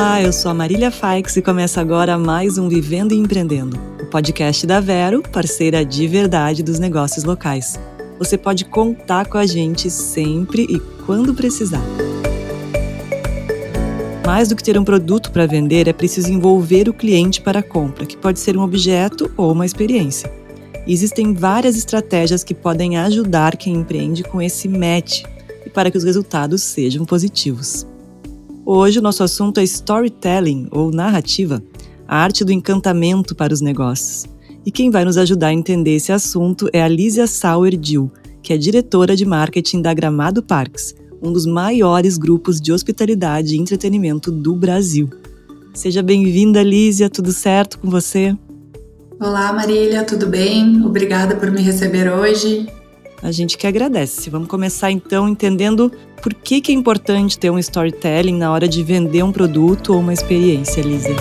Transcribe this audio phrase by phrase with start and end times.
[0.00, 4.06] Olá, eu sou a Marília Faix e começa agora mais um Vivendo e Empreendendo, o
[4.06, 7.78] podcast da Vero, parceira de verdade dos negócios locais.
[8.18, 11.84] Você pode contar com a gente sempre e quando precisar.
[14.24, 17.62] Mais do que ter um produto para vender, é preciso envolver o cliente para a
[17.62, 20.32] compra, que pode ser um objeto ou uma experiência.
[20.86, 25.24] existem várias estratégias que podem ajudar quem empreende com esse match
[25.66, 27.89] e para que os resultados sejam positivos.
[28.64, 31.62] Hoje o nosso assunto é storytelling ou narrativa,
[32.06, 34.26] a arte do encantamento para os negócios.
[34.64, 38.10] E quem vai nos ajudar a entender esse assunto é a Lísia Sauer Dill,
[38.42, 43.58] que é diretora de marketing da Gramado Parks, um dos maiores grupos de hospitalidade e
[43.58, 45.08] entretenimento do Brasil.
[45.72, 48.36] Seja bem-vinda, Lísia, tudo certo com você?
[49.18, 50.84] Olá, Marília, tudo bem?
[50.84, 52.66] Obrigada por me receber hoje.
[53.22, 54.30] A gente que agradece.
[54.30, 58.82] Vamos começar então entendendo por que, que é importante ter um storytelling na hora de
[58.82, 61.14] vender um produto ou uma experiência, Lisa.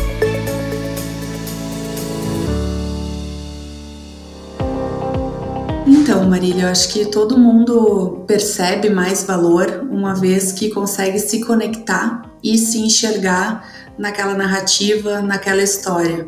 [5.85, 11.41] Então, Marília, eu acho que todo mundo percebe mais valor uma vez que consegue se
[11.41, 16.27] conectar e se enxergar naquela narrativa, naquela história.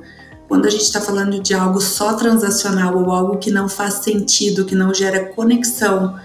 [0.51, 4.65] Quando a gente está falando de algo só transacional ou algo que não faz sentido,
[4.65, 6.19] que não gera conexão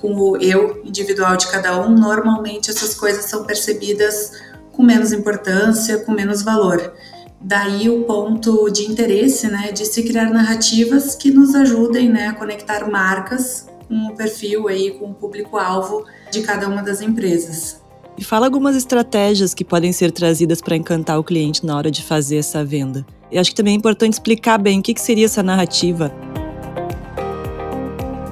[0.00, 5.98] com o eu individual de cada um, normalmente essas coisas são percebidas com menos importância,
[5.98, 6.92] com menos valor.
[7.40, 12.34] Daí o ponto de interesse, né, de se criar narrativas que nos ajudem, né, a
[12.34, 17.81] conectar marcas com o perfil aí, com o público-alvo de cada uma das empresas.
[18.16, 22.02] E fala algumas estratégias que podem ser trazidas para encantar o cliente na hora de
[22.02, 23.04] fazer essa venda.
[23.30, 26.12] Eu acho que também é importante explicar bem o que, que seria essa narrativa.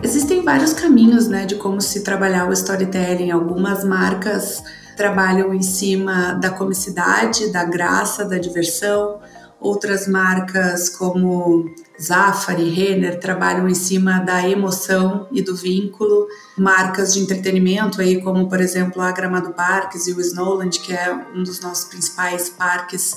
[0.02, 3.30] Existem vários caminhos né, de como se trabalhar o storytelling.
[3.30, 4.62] Algumas marcas
[4.96, 9.18] trabalham em cima da comicidade, da graça, da diversão.
[9.60, 16.26] Outras marcas, como Zafari, Renner, trabalham em cima da emoção e do vínculo.
[16.56, 21.12] Marcas de entretenimento, aí, como por exemplo a Gramado Parques e o Snowland, que é
[21.34, 23.14] um dos nossos principais parques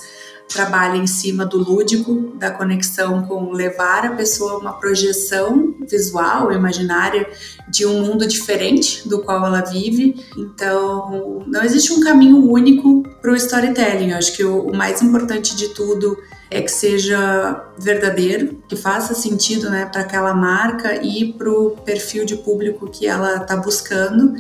[0.48, 7.28] trabalha em cima do lúdico, da conexão com levar a pessoa uma projeção visual, imaginária
[7.68, 10.16] de um mundo diferente do qual ela vive.
[10.38, 14.12] Então, não existe um caminho único para o storytelling.
[14.12, 16.18] Eu acho que o, o, mais importante de tudo
[16.52, 22.26] é que seja verdadeiro, que faça sentido né, para aquela marca e para o perfil
[22.26, 24.36] de público que ela está buscando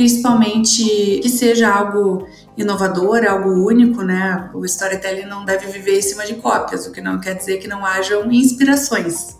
[0.00, 4.48] principalmente que seja algo inovador, algo único, né?
[4.54, 7.68] O storytelling não deve viver em cima de cópias, o que não quer dizer que
[7.68, 9.36] não hajam inspirações.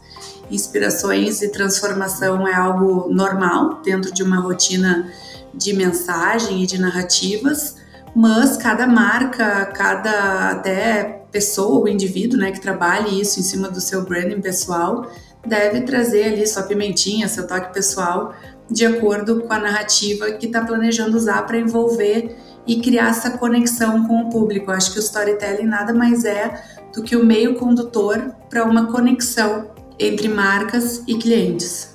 [0.51, 5.11] Inspirações e transformação é algo normal dentro de uma rotina
[5.55, 7.77] de mensagem e de narrativas,
[8.15, 13.81] mas cada marca, cada até pessoa ou indivíduo, né, que trabalhe isso em cima do
[13.81, 15.11] seu branding pessoal,
[15.47, 18.35] deve trazer ali sua pimentinha, seu toque pessoal,
[18.71, 22.37] de acordo com a narrativa que está planejando usar para envolver
[22.67, 24.71] e criar essa conexão com o público.
[24.71, 26.63] Eu acho que o storytelling nada mais é
[26.95, 31.95] do que o meio condutor para uma conexão entre marcas e clientes.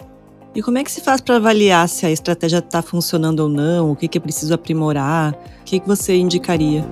[0.54, 3.92] E como é que se faz para avaliar se a estratégia está funcionando ou não?
[3.92, 5.34] O que, que é preciso aprimorar?
[5.34, 6.86] O que, que você indicaria?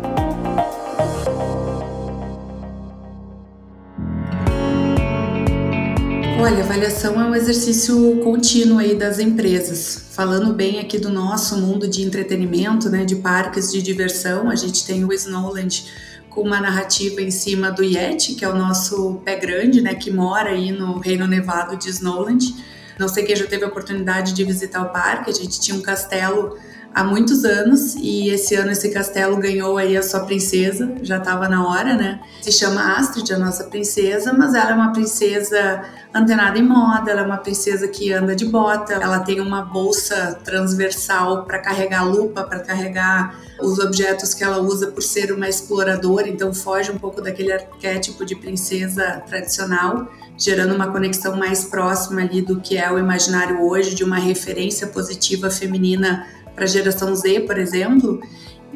[6.43, 10.07] Olha, avaliação é um exercício contínuo aí das empresas.
[10.11, 14.85] Falando bem aqui do nosso mundo de entretenimento, né, de parques de diversão, a gente
[14.85, 15.85] tem o Snowland
[16.29, 20.11] com uma narrativa em cima do Yeti, que é o nosso pé grande, né, que
[20.11, 22.53] mora aí no Reino Nevado de Snowland.
[22.99, 25.81] Não sei quem já teve a oportunidade de visitar o parque, a gente tinha um
[25.81, 26.57] castelo
[26.93, 31.49] há muitos anos e esse ano esse castelo ganhou aí a sua princesa, já estava
[31.49, 32.19] na hora, né?
[32.41, 35.83] Se chama Astrid, a nossa princesa, mas ela é uma princesa
[36.13, 40.39] antenada em moda, ela é uma princesa que anda de bota, ela tem uma bolsa
[40.43, 46.27] transversal para carregar lupa, para carregar os objetos que ela usa por ser uma exploradora,
[46.27, 50.07] então foge um pouco daquele arquétipo de princesa tradicional,
[50.37, 54.87] gerando uma conexão mais próxima ali do que é o imaginário hoje de uma referência
[54.87, 58.21] positiva feminina para a geração Z, por exemplo.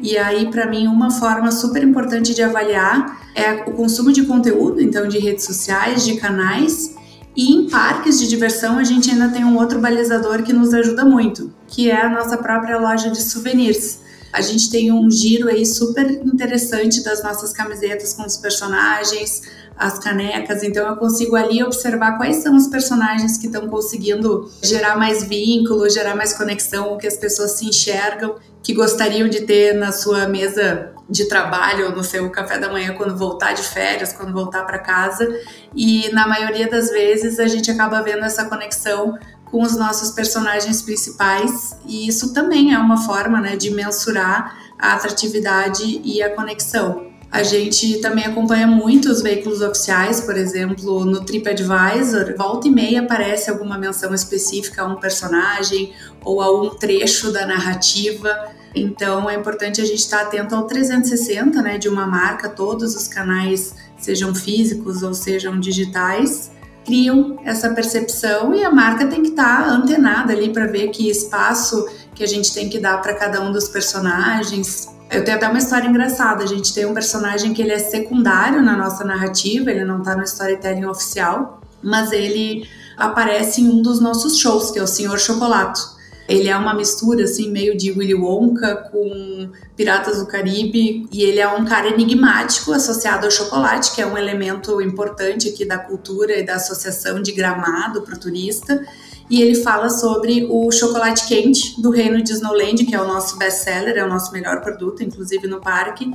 [0.00, 4.80] E aí, para mim, uma forma super importante de avaliar é o consumo de conteúdo,
[4.80, 6.94] então de redes sociais, de canais.
[7.36, 11.04] E em parques de diversão, a gente ainda tem um outro balizador que nos ajuda
[11.04, 14.00] muito, que é a nossa própria loja de souvenirs.
[14.32, 19.42] A gente tem um giro aí super interessante das nossas camisetas com os personagens,
[19.76, 24.96] as canecas, então eu consigo ali observar quais são os personagens que estão conseguindo gerar
[24.96, 29.92] mais vínculo, gerar mais conexão, que as pessoas se enxergam, que gostariam de ter na
[29.92, 34.64] sua mesa de trabalho, no seu café da manhã quando voltar de férias, quando voltar
[34.64, 35.26] para casa.
[35.74, 39.16] E na maioria das vezes a gente acaba vendo essa conexão
[39.50, 44.94] com os nossos personagens principais, e isso também é uma forma né, de mensurar a
[44.94, 47.08] atratividade e a conexão.
[47.30, 53.02] A gente também acompanha muito os veículos oficiais, por exemplo, no TripAdvisor, volta e meia
[53.02, 55.92] aparece alguma menção específica a um personagem
[56.24, 58.34] ou a um trecho da narrativa.
[58.74, 63.06] Então é importante a gente estar atento ao 360 né, de uma marca, todos os
[63.06, 66.50] canais, sejam físicos ou sejam digitais,
[66.88, 71.86] criam essa percepção e a marca tem que estar antenada ali para ver que espaço
[72.14, 75.58] que a gente tem que dar para cada um dos personagens, eu tenho até uma
[75.58, 76.42] história engraçada.
[76.42, 80.16] A gente tem um personagem que ele é secundário na nossa narrativa, ele não tá
[80.16, 85.18] no storytelling oficial, mas ele aparece em um dos nossos shows, que é o Senhor
[85.18, 85.97] Chocolato.
[86.28, 91.08] Ele é uma mistura, assim, meio de Willy Wonka com Piratas do Caribe.
[91.10, 95.64] E ele é um cara enigmático associado ao chocolate, que é um elemento importante aqui
[95.64, 98.84] da cultura e da associação de gramado para o turista
[99.30, 103.36] e ele fala sobre o chocolate quente do reino de Snowland, que é o nosso
[103.36, 106.10] best-seller, é o nosso melhor produto, inclusive no parque.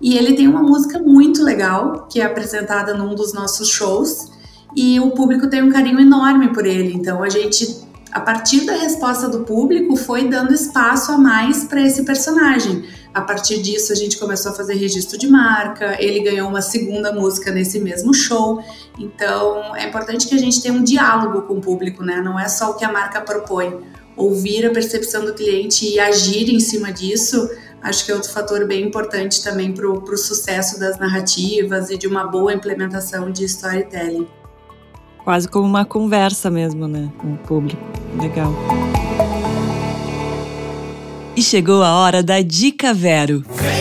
[0.00, 4.30] E ele tem uma música muito legal, que é apresentada num dos nossos shows,
[4.76, 6.92] e o público tem um carinho enorme por ele.
[6.92, 11.80] Então a gente, a partir da resposta do público, foi dando espaço a mais para
[11.80, 12.84] esse personagem.
[13.12, 15.96] A partir disso, a gente começou a fazer registro de marca.
[16.02, 18.62] Ele ganhou uma segunda música nesse mesmo show.
[18.98, 22.20] Então, é importante que a gente tenha um diálogo com o público, né?
[22.20, 23.80] Não é só o que a marca propõe.
[24.16, 27.48] Ouvir a percepção do cliente e agir em cima disso,
[27.82, 32.06] acho que é outro fator bem importante também para o sucesso das narrativas e de
[32.06, 34.26] uma boa implementação de storytelling.
[35.24, 37.10] Quase como uma conversa mesmo, né?
[37.18, 37.99] Com o público.
[38.18, 38.52] Legal.
[41.36, 43.44] E chegou a hora da Dica Vero.
[43.48, 43.80] Vero!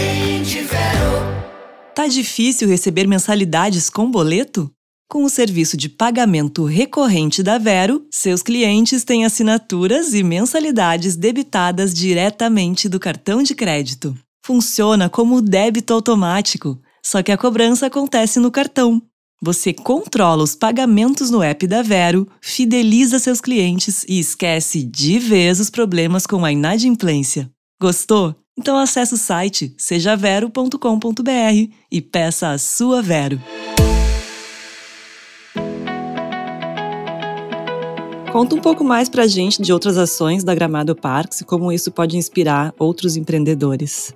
[2.00, 4.72] Tá difícil receber mensalidades com boleto?
[5.10, 11.94] Com o serviço de pagamento recorrente da Vero, seus clientes têm assinaturas e mensalidades debitadas
[11.94, 14.16] diretamente do cartão de crédito.
[14.46, 19.02] Funciona como débito automático, só que a cobrança acontece no cartão.
[19.42, 25.62] Você controla os pagamentos no app da Vero, fideliza seus clientes e esquece de vez
[25.62, 27.50] os problemas com a inadimplência.
[27.82, 28.36] Gostou?
[28.58, 33.42] Então acesse o site sejavero.com.br e peça a sua Vero.
[38.34, 41.92] Conta um pouco mais pra gente de outras ações da Gramado Parks e como isso
[41.92, 44.14] pode inspirar outros empreendedores.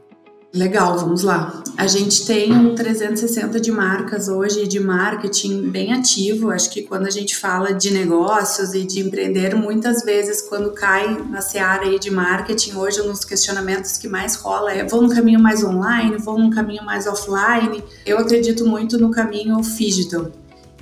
[0.54, 1.64] Legal, vamos lá.
[1.76, 6.52] A gente tem um 360 de marcas hoje, de marketing bem ativo.
[6.52, 11.24] Acho que quando a gente fala de negócios e de empreender, muitas vezes quando cai
[11.28, 15.40] na seara aí de marketing, hoje nos questionamentos que mais rola é vou num caminho
[15.40, 17.84] mais online, vou num caminho mais offline.
[18.06, 20.32] Eu acredito muito no caminho digital.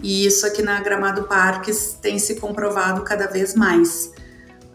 [0.03, 4.11] E isso aqui na Gramado Parques tem se comprovado cada vez mais.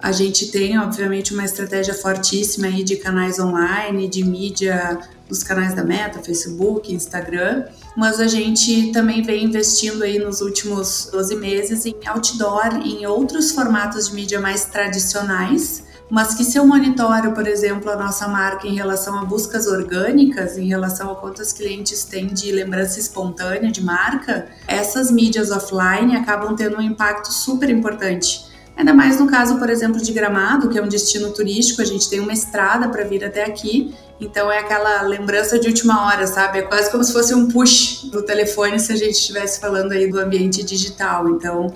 [0.00, 4.98] A gente tem, obviamente, uma estratégia fortíssima aí de canais online, de mídia
[5.28, 7.64] dos canais da Meta, Facebook, Instagram,
[7.96, 13.50] mas a gente também vem investindo aí nos últimos 12 meses em outdoor, em outros
[13.50, 18.68] formatos de mídia mais tradicionais, mas que se eu monitoro, por exemplo, a nossa marca
[18.68, 23.82] em relação a buscas orgânicas, em relação a quantos clientes têm de lembrança espontânea de
[23.82, 28.45] marca, essas mídias offline acabam tendo um impacto super importante
[28.76, 32.10] Ainda mais no caso, por exemplo, de Gramado, que é um destino turístico, a gente
[32.10, 36.58] tem uma estrada para vir até aqui, então é aquela lembrança de última hora, sabe?
[36.58, 40.10] É quase como se fosse um push do telefone se a gente estivesse falando aí
[40.10, 41.26] do ambiente digital.
[41.30, 41.74] Então,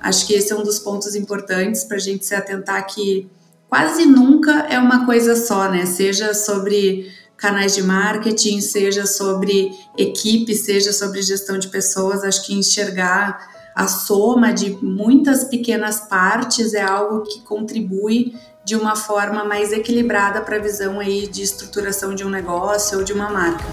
[0.00, 3.30] acho que esse é um dos pontos importantes para a gente se atentar que
[3.68, 5.84] quase nunca é uma coisa só, né?
[5.84, 12.54] Seja sobre canais de marketing, seja sobre equipe, seja sobre gestão de pessoas, acho que
[12.54, 19.72] enxergar a soma de muitas pequenas partes é algo que contribui de uma forma mais
[19.72, 23.64] equilibrada para a visão aí de estruturação de um negócio ou de uma marca.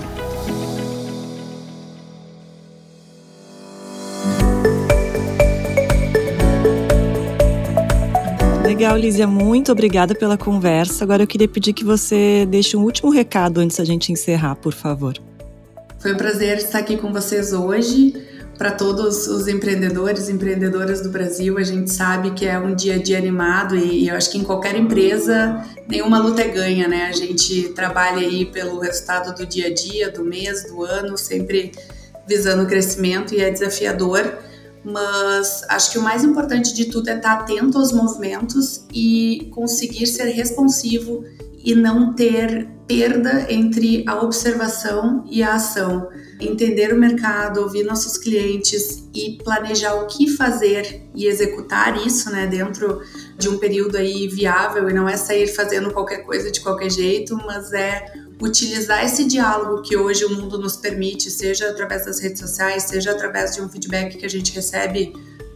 [8.64, 11.04] Legal, Lízia, muito obrigada pela conversa.
[11.04, 14.74] Agora eu queria pedir que você deixe um último recado antes da gente encerrar, por
[14.74, 15.18] favor.
[15.98, 18.25] Foi um prazer estar aqui com vocês hoje
[18.58, 21.58] para todos os empreendedores empreendedoras do Brasil.
[21.58, 24.44] A gente sabe que é um dia a dia animado e, eu acho que em
[24.44, 27.06] qualquer empresa nenhuma luta é ganha, né?
[27.06, 31.72] A gente trabalha aí pelo resultado do dia a dia, do mês, do ano, sempre
[32.28, 34.40] visando o crescimento e é desafiador.
[34.84, 40.06] Mas acho que o mais importante de tudo é estar atento aos movimentos e conseguir
[40.06, 41.24] ser responsivo
[41.64, 46.08] e não ter perda entre a observação e a ação.
[46.40, 52.46] Entender o mercado, ouvir nossos clientes e planejar o que fazer e executar isso, né,
[52.46, 53.02] dentro
[53.38, 57.36] de um período aí viável e não é sair fazendo qualquer coisa de qualquer jeito,
[57.38, 58.12] mas é
[58.42, 63.12] utilizar esse diálogo que hoje o mundo nos permite, seja através das redes sociais, seja
[63.12, 65.14] através de um feedback que a gente recebe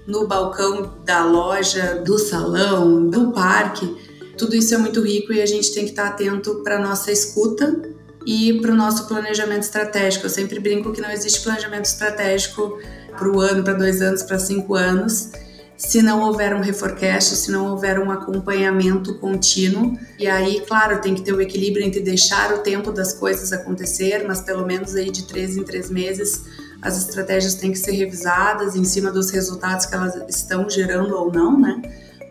[0.08, 3.98] no balcão da loja, do salão, do parque.
[4.38, 7.99] Tudo isso é muito rico e a gente tem que estar atento para nossa escuta
[8.30, 10.28] e para o nosso planejamento estratégico.
[10.28, 12.78] Eu sempre brinco que não existe planejamento estratégico
[13.18, 15.32] para o ano, para dois anos, para cinco anos
[15.76, 19.98] se não houver um reforecast, se não houver um acompanhamento contínuo.
[20.20, 24.26] E aí, claro, tem que ter o equilíbrio entre deixar o tempo das coisas acontecer,
[24.28, 26.44] mas pelo menos aí de três em três meses
[26.82, 31.32] as estratégias têm que ser revisadas em cima dos resultados que elas estão gerando ou
[31.32, 31.82] não, né?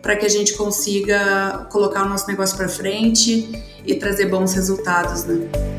[0.01, 3.49] Para que a gente consiga colocar o nosso negócio para frente
[3.83, 5.78] e trazer bons resultados, né?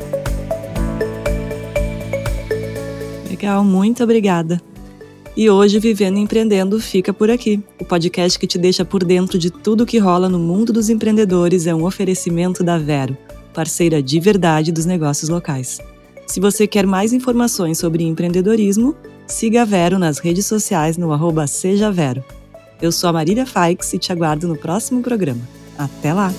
[3.41, 4.61] Legal, muito obrigada.
[5.35, 7.59] E hoje Vivendo e Empreendendo fica por aqui.
[7.79, 11.65] O podcast que te deixa por dentro de tudo que rola no mundo dos empreendedores
[11.65, 13.17] é um oferecimento da Vero,
[13.51, 15.79] parceira de verdade dos negócios locais.
[16.27, 18.95] Se você quer mais informações sobre empreendedorismo,
[19.25, 22.23] siga a Vero nas redes sociais no arroba Seja Vero.
[22.79, 25.41] Eu sou a Marília Faix e te aguardo no próximo programa.
[25.79, 26.31] Até lá!